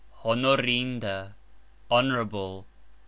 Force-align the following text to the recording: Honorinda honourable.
Honorinda 0.25 1.35
honourable. 1.91 2.65